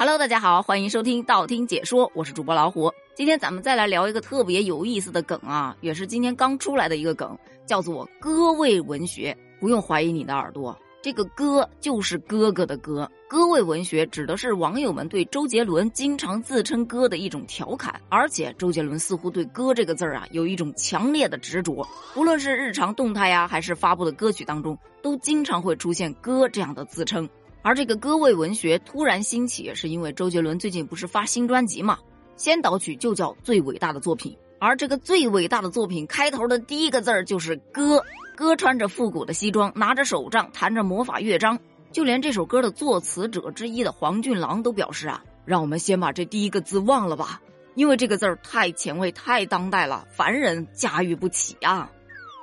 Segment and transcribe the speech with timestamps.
[0.00, 2.92] Hello，大家好，欢迎收听道听解说，我是主播老虎。
[3.16, 7.36] 今天咱们再来聊一个特别有意思的梗啊，也是今天刚出来的一个梗，
[7.66, 9.36] 叫做歌味文学。
[9.58, 13.10] 不用怀疑你的耳朵，这个歌就是哥哥的歌。
[13.28, 21.84] 歌味文学指的是网友们对周杰伦经常自称哥的一种调侃，而且周杰伦似乎对哥这个字儿啊有一种强烈的执着，
[22.14, 27.28] 无论是日常动态呀，还是发布的歌曲当中，都经常会出现哥这样的自称。
[27.62, 31.98] 而这个歌味文学突然兴起，是因为周杰伦最近不是发新专辑嘛？
[32.36, 38.02] 先导曲就叫《最伟大的作品》，而这个最伟大的作品开头的第一个字儿就是“歌”。
[38.36, 41.58] 歌穿着复古的西装，拿着手杖，弹着魔法乐章。
[41.90, 47.40] 就连这首歌的作词者之一的黄俊郎都表示啊，让我们先把这第一个字忘了吧，
[47.74, 51.90] 因为这个字儿太前卫、太当代了，凡人驾驭不起啊。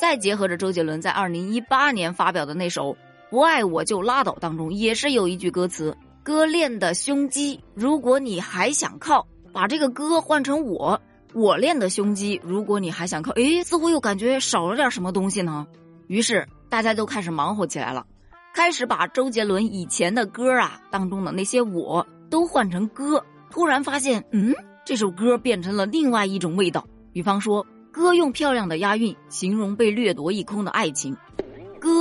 [0.00, 2.96] 再结合着周杰伦在二零一八年发表的那首。
[3.32, 4.36] 不爱我就拉倒。
[4.40, 11.00] 当中也是有一句歌词：“哥练的胸肌，如果你还想靠，把这个哥换成我，
[11.32, 15.66] 我练的胸肌，如果你还想靠。”诶，似乎又感觉少了点什么东西呢。
[16.08, 18.04] 于是大家都开始忙活起来了，
[18.52, 23.24] 开始把周杰伦以前的歌啊当中的那些我都换成歌。
[23.48, 26.86] 突然发现，嗯，这首歌变成了另外一种味道。
[27.14, 31.16] 比方说，歌用漂亮的押韵形容被掠夺一空的爱情。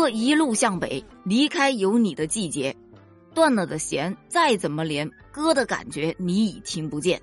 [0.00, 2.74] 哥一路向北，离开有你的季节，
[3.34, 7.20] 断了的弦再怎么连，歌的感觉你已听不见。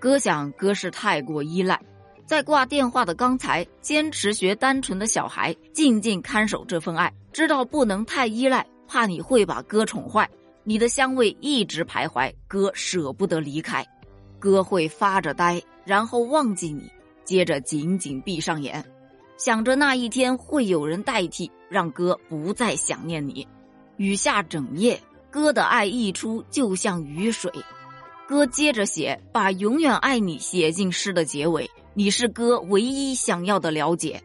[0.00, 1.80] 歌想歌是太过依赖，
[2.26, 10.28] 在挂电话的刚才，坚持学单纯的小孩，静静看守这份爱，知道不能太依赖，怕你会把歌宠坏。
[10.64, 13.86] 你的香味一直徘徊，歌舍不得离开，
[14.40, 16.90] 歌会发着呆，然后忘记你，
[17.24, 18.84] 接着紧紧闭上眼。
[19.38, 23.46] 想着那一天会有人代替，让哥不再想念你。
[23.96, 25.00] 雨下整夜，
[25.30, 27.48] 哥的爱溢出，就像雨水。
[28.26, 31.70] 哥接着写，把永远爱你写进诗的结尾。
[31.94, 34.20] 你是哥唯一想要的了解。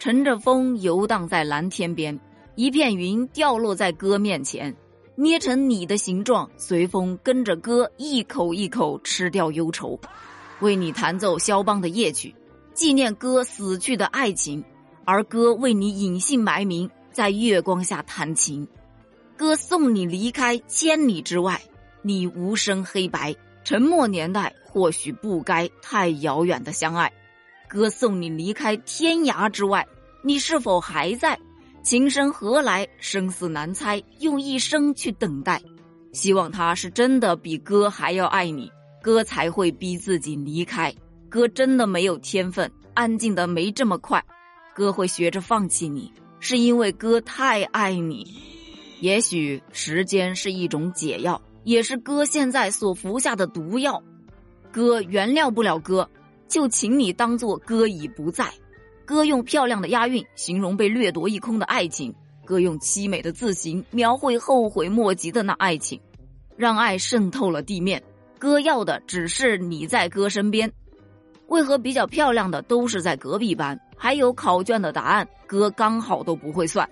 [0.00, 2.18] 乘着风游荡在蓝天边，
[2.56, 4.74] 一片云掉落在哥面前，
[5.14, 9.96] 捏成你的形状，随风跟着哥一口一口吃掉忧愁，
[10.58, 12.34] 为你弹奏肖邦的夜曲。
[12.80, 14.64] 纪念哥死去的爱情，
[15.04, 18.66] 而哥为你隐姓埋名，在月光下弹琴。
[19.36, 21.60] 哥送你离开千里之外，
[22.00, 27.12] 你无声黑白，沉默年代或许不该太遥远的相爱。
[27.68, 29.86] 哥送你离开天涯之外，
[30.24, 31.38] 你是否还在？
[31.82, 32.88] 情深何来？
[32.98, 35.60] 生死难猜，用一生去等待。
[36.14, 40.94] 希望他是真的比哥还要爱你，哥才会逼自己离开。
[41.30, 44.22] 哥真的没有天分，安静的没这么快。
[44.74, 48.26] 哥会学着放弃你，是因为哥太爱你。
[48.98, 54.02] 也许时间是一种解药，也是哥现在所服下的毒药。
[54.72, 56.10] 哥原谅不了哥，
[56.48, 58.52] 就请你当做哥已不在。
[59.04, 62.12] 哥用漂亮的押韵形容被掠夺一空的爱情，
[62.44, 66.00] 哥用凄美的字形描绘后悔莫及的那爱情，
[66.56, 68.02] 让爱渗透了地面。
[68.36, 70.72] 哥要的只是你在哥身边。
[71.50, 73.78] 为何比较漂亮的都是在隔壁班？
[73.96, 76.88] 还有考卷的答案，哥刚好都不会算。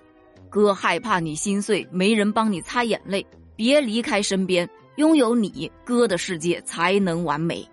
[0.49, 3.25] 哥害怕你心碎，没人帮你擦眼泪。
[3.55, 7.65] 别离开身边，拥有你，哥的世界才能完美。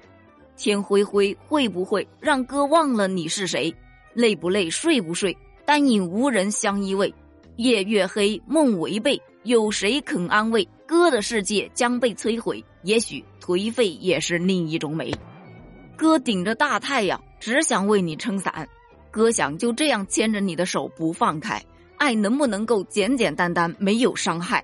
[0.57, 3.75] 天灰灰会不会让哥忘了你是谁？
[4.15, 7.13] 累不累，睡不睡，单影无人相依偎。
[7.57, 10.67] 夜越黑，梦违背，有谁肯安慰？
[10.87, 15.13] 哥的世界将被摧毁，也许颓废也是另一种美。
[15.97, 18.69] 哥顶着大太阳，只想为你撑伞。
[19.11, 21.65] 哥想就这样牵着你的手不放开。
[21.97, 24.63] 爱能不能够简简单单，没有伤害？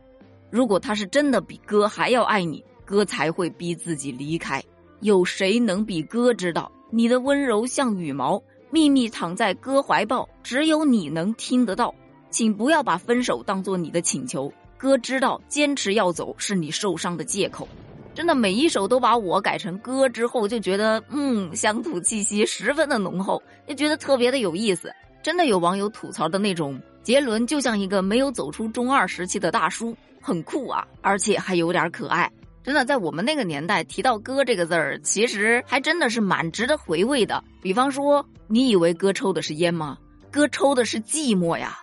[0.51, 4.63] 如果他是真的比哥还要爱你，哥才会逼自己离开。
[5.01, 11.95] 有谁能比哥知道你的温柔像羽毛，秘密躺在哥怀抱，只有你能听得到。
[12.29, 14.53] 请不要把分手当做你的请求。
[14.77, 17.67] 哥知道坚持要走是你受伤的借口。
[18.15, 24.93] 真的每一首都把我改成歌之后，就觉得嗯，乡土气息十分的浓厚，也觉得特别的有意思。
[25.23, 32.31] 真的有网友吐槽的那种，杰伦就像一个没有走出中二时期的大叔，很酷啊，而且还有点可爱。
[32.63, 37.43] 真的在我们那个年代提到歌这个字儿，其实还真的是蛮值得回味的。
[37.61, 39.97] 比方说，你以为哥抽的是烟吗？
[40.31, 41.79] 哥抽的是寂寞呀！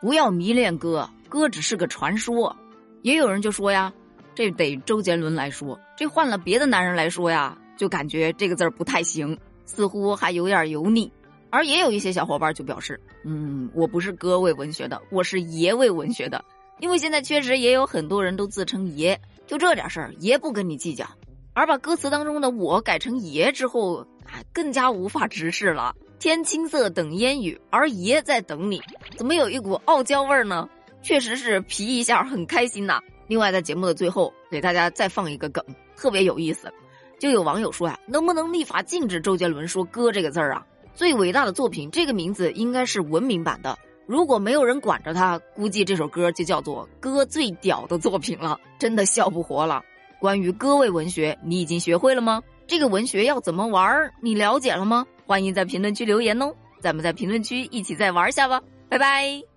[0.00, 2.54] 不要迷恋哥，哥只是个传说。
[3.02, 3.92] 也有人就说呀。
[4.34, 11.12] 这得周杰伦来说，这换了别的男人来说呀，就感觉这个字儿不太行，似乎还有点油腻。
[11.50, 16.42] 而也有一些小伙伴就表示，嗯，我不是哥味文学的，我是爷味文学的，
[16.80, 21.06] 因为现在确实也有很多人都自称爷，就这点事儿，爷不跟你计较。
[21.52, 24.06] 而把歌词当中的“我”改成“爷”之后，
[24.54, 25.94] 更加无法直视了。
[26.18, 28.80] 天青色等烟雨，而爷在等你，
[29.16, 30.66] 怎么有一股傲娇味儿呢？
[31.02, 33.02] 确实是皮一下很开心呐。
[33.32, 35.64] 另外，在节目的最后，给大家再放一个梗，
[35.96, 36.70] 特别有意思。
[37.18, 40.66] 就有网友说呀，能不能立法禁止周杰伦说“哥”这个字儿啊？
[40.92, 43.78] 最伟大的作品，这个名字应该是文明版的。
[44.04, 48.60] 如果没有人管着他，估计这首歌就叫做“哥最屌的作品”了。
[48.78, 49.82] 真的笑不活了。
[50.20, 52.42] 关于歌位文学，你已经学会了吗？
[52.66, 54.12] 这个文学要怎么玩儿？
[54.20, 55.06] 你了解了吗？
[55.24, 56.52] 欢迎在评论区留言哦，
[56.82, 59.51] 咱们在评论区一起再玩下吧，拜拜。